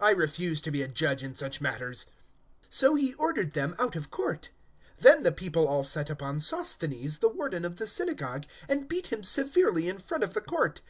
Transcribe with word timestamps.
I 0.00 0.10
refuse 0.10 0.60
to 0.62 0.72
be 0.72 0.82
a 0.82 0.88
judge 0.88 1.22
in 1.22 1.36
such 1.36 1.60
matters." 1.60 2.06
018:016 2.64 2.66
So 2.70 2.94
he 2.96 3.14
ordered 3.14 3.52
them 3.52 3.76
out 3.78 3.94
of 3.94 4.10
court. 4.10 4.50
018:017 4.96 5.02
Then 5.04 5.22
the 5.22 5.30
people 5.30 5.68
all 5.68 5.84
set 5.84 6.10
upon 6.10 6.40
Sosthenes, 6.40 7.18
the 7.18 7.28
Warden 7.28 7.64
of 7.64 7.76
the 7.76 7.86
synagogue, 7.86 8.46
and 8.68 8.88
beat 8.88 9.12
him 9.12 9.22
severely 9.22 9.88
in 9.88 9.98
front 10.00 10.24
of 10.24 10.34
the 10.34 10.40
court. 10.40 10.80